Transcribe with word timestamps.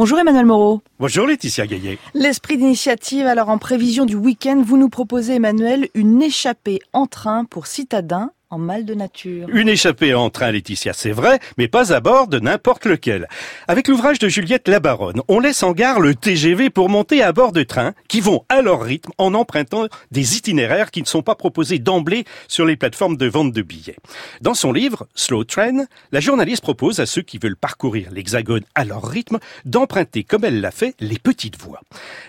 Bonjour 0.00 0.18
Emmanuel 0.18 0.46
Moreau. 0.46 0.80
Bonjour 0.98 1.26
Laetitia 1.26 1.66
Gaillet. 1.66 1.98
L'esprit 2.14 2.56
d'initiative, 2.56 3.26
alors 3.26 3.50
en 3.50 3.58
prévision 3.58 4.06
du 4.06 4.16
week-end, 4.16 4.62
vous 4.64 4.78
nous 4.78 4.88
proposez 4.88 5.34
Emmanuel 5.34 5.90
une 5.92 6.22
échappée 6.22 6.78
en 6.94 7.06
train 7.06 7.44
pour 7.44 7.66
citadins 7.66 8.30
en 8.50 8.58
mal 8.58 8.84
de 8.84 8.94
nature. 8.94 9.48
Une 9.52 9.68
échappée 9.68 10.12
en 10.12 10.28
train, 10.28 10.50
Laetitia, 10.50 10.92
c'est 10.92 11.12
vrai, 11.12 11.38
mais 11.56 11.68
pas 11.68 11.92
à 11.92 12.00
bord 12.00 12.26
de 12.26 12.40
n'importe 12.40 12.84
lequel. 12.84 13.28
Avec 13.68 13.86
l'ouvrage 13.86 14.18
de 14.18 14.28
Juliette 14.28 14.66
Labaronne, 14.66 15.22
on 15.28 15.38
laisse 15.38 15.62
en 15.62 15.70
gare 15.70 16.00
le 16.00 16.16
TGV 16.16 16.68
pour 16.68 16.88
monter 16.88 17.22
à 17.22 17.32
bord 17.32 17.52
de 17.52 17.62
trains 17.62 17.94
qui 18.08 18.20
vont 18.20 18.44
à 18.48 18.60
leur 18.60 18.82
rythme 18.82 19.12
en 19.18 19.34
empruntant 19.34 19.86
des 20.10 20.36
itinéraires 20.36 20.90
qui 20.90 21.00
ne 21.00 21.06
sont 21.06 21.22
pas 21.22 21.36
proposés 21.36 21.78
d'emblée 21.78 22.24
sur 22.48 22.66
les 22.66 22.76
plateformes 22.76 23.16
de 23.16 23.26
vente 23.26 23.52
de 23.52 23.62
billets. 23.62 23.96
Dans 24.40 24.54
son 24.54 24.72
livre, 24.72 25.06
Slow 25.14 25.44
Train, 25.44 25.84
la 26.10 26.20
journaliste 26.20 26.62
propose 26.62 26.98
à 26.98 27.06
ceux 27.06 27.22
qui 27.22 27.38
veulent 27.38 27.56
parcourir 27.56 28.10
l'hexagone 28.10 28.64
à 28.74 28.84
leur 28.84 29.06
rythme 29.06 29.38
d'emprunter, 29.64 30.24
comme 30.24 30.44
elle 30.44 30.60
l'a 30.60 30.72
fait, 30.72 30.96
les 30.98 31.18
petites 31.20 31.60
voies. 31.60 31.80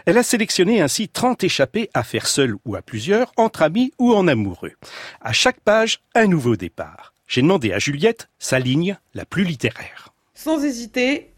Elle 0.05 0.19
a 0.19 0.23
sélectionné 0.23 0.81
ainsi 0.81 1.09
30 1.09 1.43
échappées 1.43 1.89
à 1.95 2.03
faire 2.03 2.27
seules 2.27 2.57
ou 2.65 2.75
à 2.75 2.83
plusieurs, 2.83 3.31
entre 3.37 3.63
amis 3.63 3.91
ou 3.97 4.13
en 4.13 4.27
amoureux. 4.27 4.73
À 5.19 5.33
chaque 5.33 5.59
page, 5.61 5.99
un 6.15 6.27
nouveau 6.27 6.55
départ. 6.55 7.13
J'ai 7.27 7.41
demandé 7.41 7.71
à 7.71 7.79
Juliette 7.79 8.29
sa 8.39 8.59
ligne 8.59 8.97
la 9.13 9.25
plus 9.25 9.43
littéraire. 9.43 10.13
Sans 10.33 10.63
hésiter, 10.63 11.31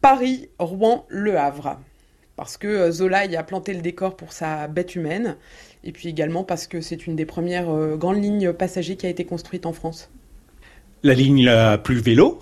Paris, 0.00 0.48
Rouen, 0.58 1.06
Le 1.08 1.38
Havre. 1.38 1.78
Parce 2.34 2.56
que 2.56 2.66
euh, 2.66 2.90
Zola 2.90 3.26
y 3.26 3.36
a 3.36 3.42
planté 3.42 3.74
le 3.74 3.80
décor 3.80 4.16
pour 4.16 4.32
sa 4.32 4.68
bête 4.68 4.94
humaine, 4.94 5.36
et 5.84 5.92
puis 5.92 6.08
également 6.08 6.44
parce 6.44 6.66
que 6.66 6.80
c'est 6.80 7.06
une 7.06 7.16
des 7.16 7.26
premières 7.26 7.70
euh, 7.70 7.96
grandes 7.96 8.22
lignes 8.22 8.52
passagers 8.52 8.96
qui 8.96 9.06
a 9.06 9.08
été 9.08 9.24
construite 9.24 9.66
en 9.66 9.72
France. 9.72 10.10
La 11.02 11.14
ligne 11.14 11.44
la 11.44 11.78
plus 11.78 12.00
vélo? 12.00 12.40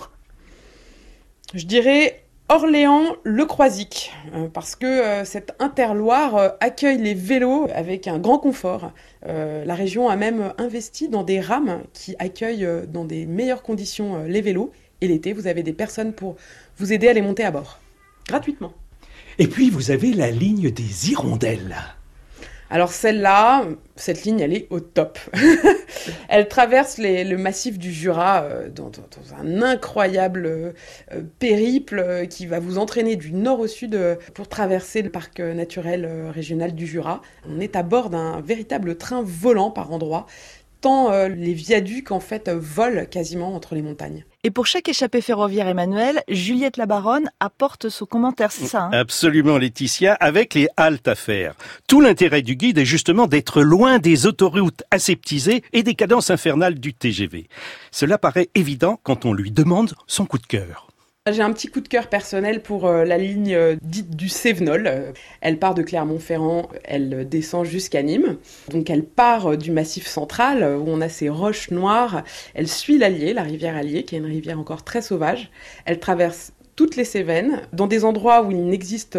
Je 1.55 1.65
dirais 1.67 2.26
Orléans, 2.49 3.17
le 3.25 3.45
Croisic, 3.45 4.13
euh, 4.33 4.47
parce 4.47 4.77
que 4.77 4.87
euh, 4.87 5.25
cette 5.25 5.57
interloire 5.59 6.37
euh, 6.37 6.49
accueille 6.61 6.99
les 6.99 7.13
vélos 7.13 7.67
avec 7.75 8.07
un 8.07 8.19
grand 8.21 8.39
confort. 8.39 8.93
la 9.25 9.75
région 9.75 10.09
a 10.09 10.15
même 10.15 10.53
investi 10.57 11.09
dans 11.09 11.25
des 11.25 11.41
rames 11.41 11.83
qui 11.93 12.15
accueillent 12.21 12.69
dans 12.89 13.05
des 13.05 13.27
meilleures 13.27 13.65
conditions 13.65 14.23
les 14.23 14.41
vélos. 14.41 14.71
Et 15.01 15.09
l'été, 15.09 15.33
vous 15.33 15.49
avez 15.49 15.65
des 15.65 15.73
personnes 15.73 16.13
pour 16.13 16.37
vous 16.79 16.93
aider 16.93 17.09
à 17.09 17.13
les 17.13 17.23
monter 17.23 17.43
à 17.43 17.51
bord, 17.51 17.81
gratuitement. 18.29 18.73
Et 19.41 19.49
puis, 19.49 19.69
vous 19.69 19.91
avez 19.91 20.13
la 20.13 20.31
ligne 20.31 20.71
des 20.71 21.11
hirondelles. 21.11 21.77
Alors 22.69 22.93
celle-là, 22.93 23.65
cette 23.95 24.25
ligne, 24.25 24.41
elle 24.41 24.53
est 24.53 24.67
au 24.71 24.81
top. 24.81 25.19
elle 26.29 26.49
traverse 26.49 26.99
le 26.99 27.37
massif 27.37 27.79
du 27.79 27.93
Jura 27.93 28.43
euh, 28.43 28.69
dans, 28.69 28.91
un 29.39 29.63
incroyable 29.63 30.47
euh, 30.47 30.73
périple 31.39 31.99
euh, 31.99 32.27
qui 32.27 32.47
va 32.47 32.59
vous 32.59 32.79
entraîner 32.79 33.17
du 33.17 33.33
nord 33.33 33.61
au 33.61 33.67
sud 33.69 33.99
pour 34.35 34.49
traverser 34.49 35.03
le 35.03 35.11
parc 35.11 35.39
naturel 35.41 36.31
régional 36.31 36.75
du 36.75 36.87
Jura. 36.87 37.23
On 37.49 37.61
est 37.61 37.77
à 37.77 37.83
bord 37.83 38.11
d'un 38.11 38.41
véritable 38.41 38.97
train 38.97 39.23
volant 39.25 39.71
par 39.71 39.93
endroits 39.93 40.27
tant 40.81 41.11
euh, 41.13 41.29
les 41.29 41.55
viaducs 41.55 42.11
en 42.11 42.21
fait 42.21 42.49
volent 42.49 43.05
quasiment 43.07 43.55
entre 43.55 43.75
les 43.75 43.83
montagnes. 43.83 44.25
Et 44.45 44.51
pour 44.51 44.67
chaque 44.67 44.89
échappée 44.89 45.21
ferroviaire, 45.21 45.67
Emmanuel, 45.67 46.23
Juliette 46.29 46.77
Labaronne 46.77 47.31
apporte 47.41 47.89
son 47.89 48.07
commentaire, 48.07 48.53
c'est 48.53 48.67
ça 48.67 48.85
hein 48.85 48.91
Absolument, 48.93 49.59
Laetitia, 49.59 50.15
avec 50.15 50.55
les 50.55 50.69
haltes 50.77 51.09
à 51.09 51.17
faire. 51.17 51.55
Tout 51.89 52.01
l'intérêt 52.01 52.43
du 52.43 52.55
guide 52.55 52.79
est 52.79 52.85
justement 52.85 53.27
d'être 53.27 53.63
loin 53.63 53.99
des 53.99 54.27
autoroutes 54.27 54.85
aseptisées 54.93 55.65
et 55.73 55.83
des 55.83 55.95
cadences 55.95 56.31
infernales 56.31 56.79
du 56.79 56.95
TGV. 56.95 57.49
Cela 57.91 58.19
paraît 58.19 58.49
évident 58.55 59.01
quand 59.03 59.25
on 59.25 59.33
lui 59.33 59.51
demande 59.51 59.95
son 60.07 60.27
coup 60.27 60.39
de 60.39 60.47
cœur. 60.47 60.87
J'ai 61.29 61.43
un 61.43 61.53
petit 61.53 61.67
coup 61.67 61.81
de 61.81 61.89
cœur 61.89 62.07
personnel 62.07 62.63
pour 62.63 62.87
euh, 62.87 63.05
la 63.05 63.19
ligne 63.19 63.53
euh, 63.53 63.75
dite 63.83 64.15
du 64.15 64.29
Cévenol. 64.29 64.87
Euh, 64.87 65.11
elle 65.41 65.59
part 65.59 65.75
de 65.75 65.83
Clermont-Ferrand, 65.83 66.69
elle 66.85 67.29
descend 67.29 67.67
jusqu'à 67.67 68.01
Nîmes. 68.05 68.37
Donc 68.71 68.91
elle 68.91 69.03
part 69.03 69.57
du 69.57 69.73
massif 69.73 70.07
central 70.07 70.63
où 70.63 70.85
on 70.87 71.01
a 71.01 71.09
ces 71.09 71.29
roches 71.29 71.73
noires. 71.73 72.23
Elle 72.55 72.69
suit 72.69 72.97
l'Allier, 72.97 73.35
la 73.35 73.43
rivière 73.43 73.75
Allier, 73.75 74.05
qui 74.05 74.15
est 74.15 74.19
une 74.19 74.27
rivière 74.27 74.61
encore 74.61 74.85
très 74.85 75.03
sauvage. 75.03 75.51
Elle 75.85 75.99
traverse 75.99 76.53
toutes 76.77 76.95
les 76.95 77.05
Cévennes, 77.05 77.63
dans 77.73 77.89
des 77.89 78.05
endroits 78.05 78.43
où 78.45 78.53
il 78.53 78.65
n'existe 78.65 79.19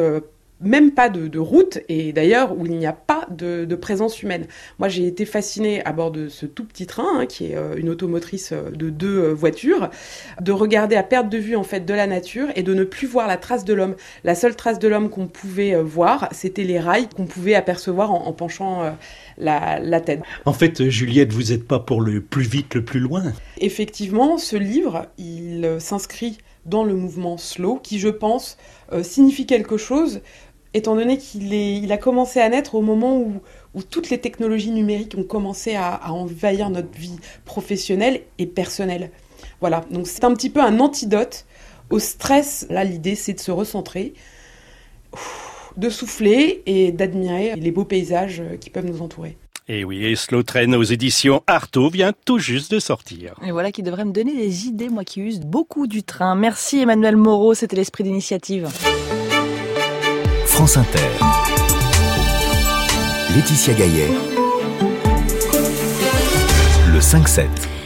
même 0.62 0.92
pas 0.92 1.10
de, 1.10 1.40
route 1.40 1.80
et 1.88 2.14
d'ailleurs 2.14 2.58
où 2.58 2.66
il 2.66 2.78
n'y 2.78 2.88
a 2.88 2.94
pas 2.94 3.17
de, 3.32 3.76
présence 3.76 4.24
humaine. 4.24 4.48
Moi 4.80 4.90
j'ai 4.90 5.06
été 5.06 5.26
fascinée 5.26 5.86
à 5.86 5.94
bord 5.94 6.12
de 6.12 6.30
ce 6.30 6.46
tout 6.46 6.66
petit 6.66 6.88
train 6.88 7.20
hein, 7.20 7.26
qui 7.26 7.52
est 7.52 7.56
euh, 7.56 7.76
une 7.78 7.90
automotrice 7.90 8.52
euh, 8.52 8.72
de 8.72 8.90
deux 8.90 9.20
euh, 9.20 9.34
voitures, 9.34 9.90
de 10.42 10.52
regarder 10.52 10.96
à 10.96 11.04
perte 11.04 11.30
de 11.30 11.38
vue 11.38 11.56
en 11.56 11.64
fait 11.64 11.82
de 11.82 11.94
la 11.94 12.08
nature 12.08 12.48
et 12.56 12.64
de 12.64 12.74
ne 12.74 12.84
plus 12.84 13.08
voir 13.08 13.28
la 13.28 13.38
trace 13.38 13.66
de 13.66 13.74
l'homme. 13.74 13.96
La 14.24 14.36
seule 14.36 14.56
trace 14.56 14.80
de 14.80 14.88
l'homme 14.88 15.10
qu'on 15.10 15.28
pouvait 15.28 15.80
voir, 15.82 16.28
c'était 16.32 16.64
les 16.64 16.80
rails 16.80 17.08
qu'on 17.16 17.26
pouvait 17.26 17.56
apercevoir 17.56 18.12
en, 18.12 18.32
penchant 18.34 18.96
la, 19.38 19.80
la, 19.80 20.02
tête. 20.02 20.22
En 20.46 20.54
fait, 20.54 20.90
Juliette, 20.90 21.32
vous 21.32 21.52
n'êtes 21.52 21.68
pas 21.68 21.80
pour 21.80 22.02
le 22.02 22.22
plus 22.22 22.48
vite, 22.48 22.76
le 22.76 22.84
plus 22.84 23.00
loin. 23.00 23.24
Effectivement, 23.60 24.38
ce 24.38 24.56
livre, 24.56 25.08
il 25.18 25.78
s'inscrit 25.80 26.38
dans 26.66 26.84
le 26.84 26.96
mouvement 26.96 27.38
slow, 27.38 27.80
qui 27.82 28.00
je 28.00 28.10
pense 28.10 28.58
signifie 29.02 29.46
quelque 29.46 29.78
chose 29.78 30.22
étant 30.78 30.96
donné 30.96 31.18
qu'il 31.18 31.54
il 31.54 31.92
a 31.92 31.98
commencé 31.98 32.40
à 32.40 32.50
naître 32.50 32.76
au 32.76 32.82
moment 32.82 33.18
où, 33.18 33.42
toutes 33.92 34.10
les 34.10 34.18
technologies 34.18 34.72
numériques 34.72 35.14
ont 35.18 35.24
commencé 35.24 35.76
à, 35.76 36.12
envahir 36.12 36.72
notre 36.72 36.92
vie 36.98 37.20
professionnelle 37.46 38.22
et 38.40 38.48
personnelle. 38.48 39.12
Voilà, 39.60 39.86
donc 39.92 40.08
c'est 40.08 40.24
un 40.24 40.34
petit 40.34 40.50
peu 40.50 40.62
un 40.62 40.80
antidote 40.80 41.46
au 41.92 42.00
stress. 42.00 42.66
Là, 42.72 42.84
l'idée, 42.84 43.14
c'est 43.14 43.34
de 43.34 43.40
se 43.40 43.52
recentrer, 43.52 44.16
de 45.76 45.90
souffler 45.90 46.64
et 46.66 46.92
d'admirer 46.92 47.56
les 47.56 47.70
beaux 47.70 47.86
paysages 47.86 48.42
qui 48.60 48.72
peuvent 48.72 48.86
nous 48.86 49.04
entourer. 49.04 49.38
Et 49.70 49.84
oui, 49.84 50.06
et 50.06 50.16
Slow 50.16 50.44
Train 50.44 50.72
aux 50.74 50.84
éditions 50.84 51.44
Artaud 51.46 51.90
vient 51.90 52.14
tout 52.26 52.40
juste 52.40 52.72
de 52.72 52.80
sortir. 52.80 53.34
Et 53.46 53.52
voilà 53.52 53.74
qui 53.74 53.84
devrait 53.84 54.06
me 54.06 54.14
donner 54.14 54.34
des 54.34 54.68
idées, 54.68 54.88
moi 54.88 55.04
qui 55.04 55.20
use 55.20 55.42
beaucoup 55.42 55.88
du 55.88 56.04
train. 56.04 56.36
Merci 56.36 56.80
Emmanuel 56.80 57.18
Moreau, 57.18 57.54
c'était 57.54 57.76
l'esprit 57.76 58.06
d'initiative. 58.06 58.70
Inter. 60.76 61.00
Laetitia 63.34 63.74
Gaillet. 63.74 64.12
Le 66.92 67.00
5-7. 67.00 67.77